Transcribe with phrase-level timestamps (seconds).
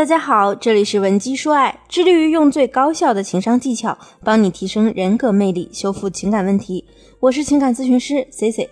[0.00, 6.82] 大家好，这里是文姬说爱，致力于用最高效的情商技巧帮你提升人格魅力，修复情感问题。
[7.20, 8.70] 我是情感咨询师 C C。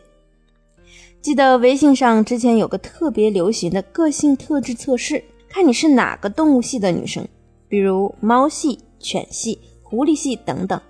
[1.20, 7.28] 记得微信上之前有个特别流行的个性特质测试，看你是哪个动物系的女生，
[7.68, 10.80] 比如猫系、犬系、狐狸系等等。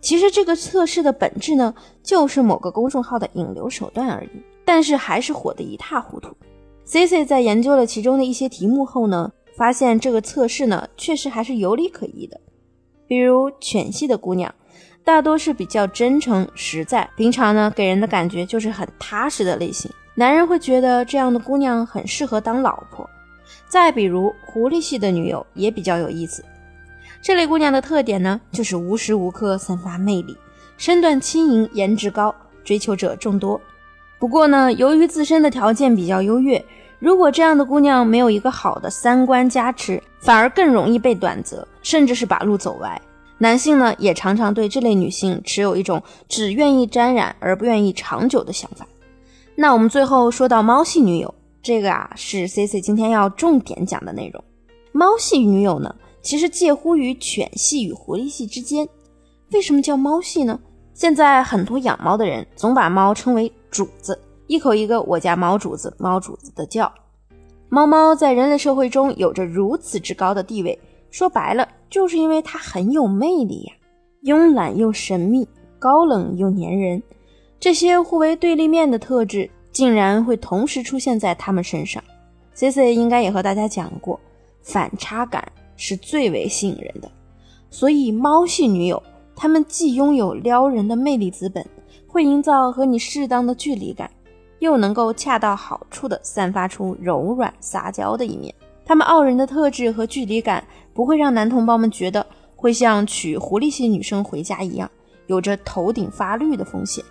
[0.00, 4.30] 其实这个测试的本质呢，就是某个公众号的引流手段而已，
[4.64, 6.34] 但是还是火得一塌糊涂。
[6.84, 9.30] C C 在研究了其中的一些题目后呢。
[9.56, 12.40] 发现这个测试呢，确实还是有理可依的。
[13.06, 14.52] 比如犬系的姑娘，
[15.04, 23.08] 大多是比较真诚实在，平常呢给人的感觉就是很踏实的类型，男人会觉得这样的姑娘很适合当老婆。
[23.68, 26.44] 再比如狐狸系的女友也比较有意思，
[27.22, 30.36] 这类姑娘的特点呢，就是无时无刻散发魅力，
[30.76, 33.60] 身段轻盈，颜值高，追求者众多。
[34.18, 36.64] 不过呢，由于自身的条件比较优越。
[37.04, 42.98] 如果这样的姑娘没有一个好的三观加持，反而更容易被短择，甚至是把路走歪。
[43.36, 48.86] 男性呢，也常常对这类女性持有一种只愿意沾染而不愿意长久的想法。
[49.54, 54.42] 那我们最后说到猫系女友，这个啊是 C C 今天要重点讲的内容。
[54.92, 58.88] 猫系女友呢，其实介乎于犬系与狐狸系之间。
[59.52, 60.58] 为什么叫猫系呢？
[60.94, 64.18] 现在很多养猫的人总把猫称为主子。
[64.54, 66.90] 一口一个我家猫主子，猫主子的叫。
[67.68, 70.78] 猫猫在人类社会中有着如此之高的地位，
[71.10, 73.74] 说白了就是因为它很有魅力呀。
[74.22, 75.48] 慵懒又神秘，
[75.80, 77.02] 高冷又粘人，
[77.58, 82.00] 这些互为对立面的特质，竟然会同时出现在它们身上。
[82.54, 84.20] C C 应该也和大家讲过，
[84.62, 87.10] 反差感是最为吸引人的。
[87.70, 89.02] 所以猫系女友，
[89.34, 91.66] 她们既拥有撩人的魅力资本，
[92.06, 94.08] 会营造和你适当的距离感。
[94.64, 98.52] 又能够恰到好处地散发出柔软撒娇的一面，
[98.84, 104.90] 他们傲人的特质和距离感不会让男同胞们觉得会像娶狐狸系女生回家一样，
[105.26, 107.04] 有着头顶发绿的风险，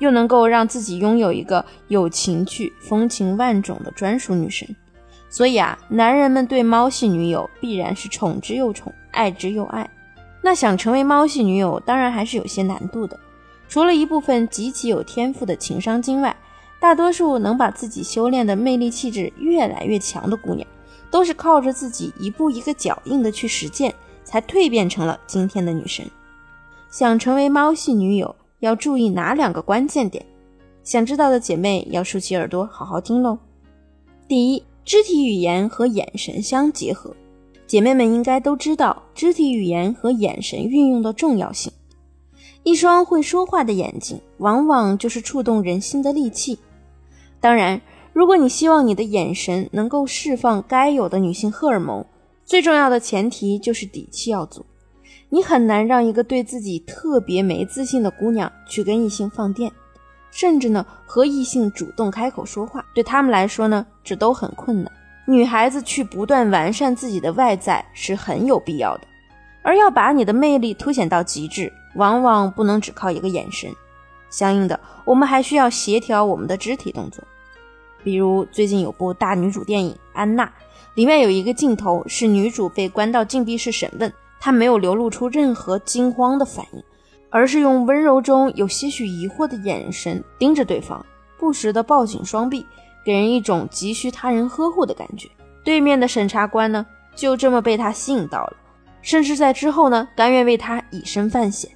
[0.00, 4.68] 又能够让自己拥有一个有情趣、风情万种的专属女神。
[5.30, 9.88] 所以啊，男人们对猫系女友必然是宠之又宠，爱之又爱。
[10.42, 13.18] 那想成为猫系女友，当然还是有些难度的，
[13.68, 16.34] 除了一部分极其有天赋的情商精外。
[16.86, 20.64] 大多数能把自己修炼的魅力气质越来越强的姑娘，
[21.10, 23.92] 都是靠着自己一步一个脚印的去实践，
[24.22, 26.08] 才蜕变成了今天的女神。
[26.88, 30.24] 想成为猫系女友，要注意哪两个关键点？
[30.84, 33.36] 想知道的姐妹要竖起耳朵好好听喽。
[34.28, 37.12] 第一，肢体语言和眼神相结合。
[37.66, 41.72] 姐妹们应该都知道肢体语言和眼神运用的重要性。
[42.62, 46.56] 一双会说话的眼睛，往往就是触动人心的利器。
[47.40, 47.80] 当然，
[48.12, 52.04] 如果你希望你的眼神能够释放该有的女性荷尔蒙，
[52.44, 54.64] 最重要的前提就是底气要足。
[55.28, 59.70] 你很难让一个对自己特别没自信的姑娘去跟异性放电，
[60.30, 64.92] 甚至呢和异性主动开口说话，对他们来说呢这都很困难。
[65.26, 69.02] 女孩子去不断完善自己的外在是很有必要的，
[69.62, 73.68] 而要把你的魅力凸显到极致，往往不能只靠一个眼神。
[74.36, 77.24] 相应的，我们还需要协调我们的肢体动作。
[78.04, 80.44] 比如最近有部大女主电影《安娜》，
[80.92, 86.82] 里面有一个镜头是女主被关到禁闭室审问，她没有流露出任何惊慌的反应，
[87.30, 91.02] 而是用温柔中有些许疑惑的眼神盯着对方，
[91.38, 92.66] 不时的抱紧双臂，
[93.06, 95.30] 给人一种急需他人呵护的感觉。
[95.64, 98.56] 对面的审查官呢，就这么被她吸引到了，
[99.00, 101.70] 甚至在之后呢，甘愿为她以身犯险。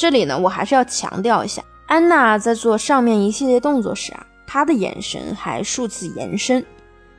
[0.00, 4.26] 这里呢，我还是要强调一下，安娜在做上面一系列动作时啊。
[4.46, 6.64] 她的眼神还数次延伸，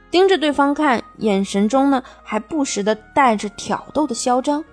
[0.10, 4.66] 盯着对方看，眼神中呢还不时的带着挑逗的嚣张。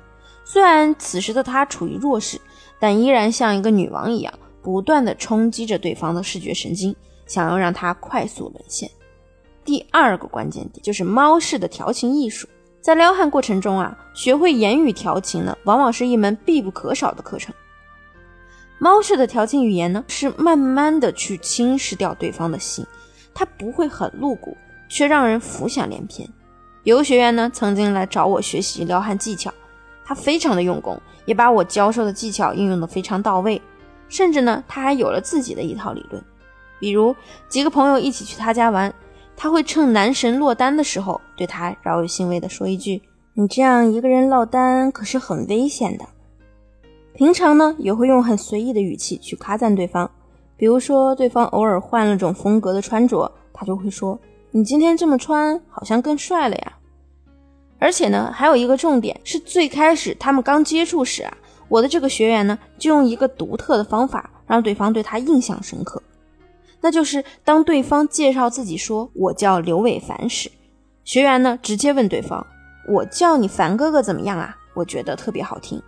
[0.42, 2.40] 虽然此时的他处于弱势，
[2.80, 4.32] 但依然像一个女王一样，
[4.62, 8.90] 不断的冲击着对方的视觉神经，想要让他快速沦陷。
[9.66, 12.48] 第二个关键点就是猫式的调情艺术，
[12.80, 17.54] 在撩汉过程中啊，学会言语调情呢，往往是一门必不可少的课程。
[18.80, 22.86] 猫式的调情语言呢，是慢慢的去侵蚀掉对方的心，
[23.34, 24.56] 它不会很露骨，
[24.88, 26.28] 却让人浮想联翩。
[26.84, 29.52] 有个学员呢，曾经来找我学习撩汉技巧，
[30.04, 33.60] 他非常的用功，也把我教授的技巧应用的非常到位，
[34.08, 36.22] 甚至呢，他还有了自己的一套理论。
[36.78, 37.14] 比如
[37.48, 38.94] 几个朋友一起去他家玩，
[39.36, 43.02] 他会趁男神落单的时候，对他饶有兴味的说一句
[43.34, 46.06] ：“你这样一个人落单可是很危险的。”
[47.18, 50.08] 平常呢，也会用很随意的语气去夸赞对方，
[50.56, 54.16] 比如说对方偶尔换了种风格的穿着，他就会说
[54.52, 56.78] ：“你今天这么穿，好像更帅了呀。”
[57.80, 61.36] 而且呢，还有一个重点是，最开始他们刚接触时啊，
[61.68, 66.00] 我的这个学员呢，就用一个独特的方法，让对方对他印象深刻。
[66.80, 70.48] 那就是当对方介绍自己说“我叫刘伟凡”时，
[71.02, 72.46] 学员呢直接问对方
[72.88, 75.82] ：“我叫你凡哥哥怎么样啊？”我觉得特别好听。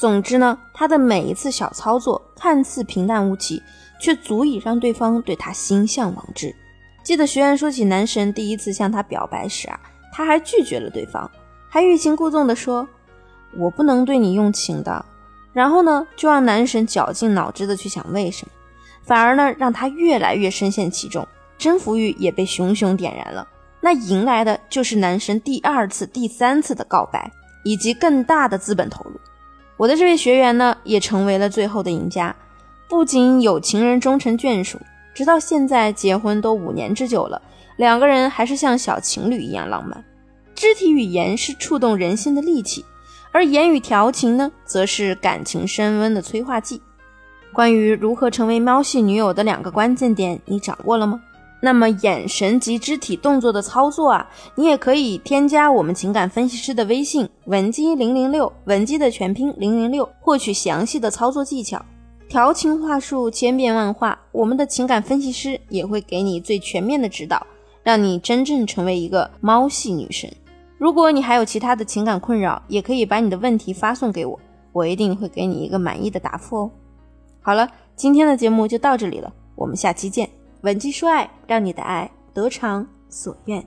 [0.00, 3.62] 总之呢，他的每一次小操作看似平淡无奇，
[4.00, 6.56] 却足以让对方对他心向往之。
[7.02, 9.78] 记得学员说起男神第一次向他表白时啊，
[10.10, 11.30] 他还拒绝了对方，
[11.68, 12.88] 还欲擒故纵地说
[13.58, 15.04] ：“我不能对你用情的。”
[15.52, 18.52] 然后呢，就让男神绞尽脑汁的去想为什么。
[19.02, 23.46] 反而呢，让他越来越深陷其中，征服欲也被熊熊点燃了。
[23.82, 27.30] 那迎来的就是男神第二次、第三次的告白，
[27.64, 29.20] 以及更大的资本投入。
[29.80, 32.36] 我的这位学员呢，也成为了最后的赢家。
[32.86, 34.78] 不仅有情人终成眷属，
[35.14, 37.40] 直到现在结婚都五年之久了，
[37.78, 40.04] 两个人还是像小情侣一样浪漫。
[40.54, 42.84] 肢体语言是触动人心的利器，
[43.32, 46.82] 而言语调情呢，则是感情升温的催化剂。
[47.50, 51.18] 关于如何成为猫系女友的两个关键点，你掌握了吗？
[51.62, 61.84] 那么眼神及肢体动作的操作啊，你也可以添加我们情感分析师的微信文姬零零六，文姬的全拼零零六，获取详细的操作技巧。
[62.28, 67.46] 调情话术千变万化，我们的情感分析师也会给你最全面的指导，
[67.82, 70.32] 让你真正成为一个猫系女神。
[70.78, 74.38] 如果你还有其他的情感困扰，也可以把你的问题发送给我，
[74.72, 76.70] 我一定会给你一个满意的答复哦。
[77.42, 80.39] 好了，今天的节目就到这里了，我们下期见。
[80.62, 83.66] 文姬说爱，让你的爱得偿所愿。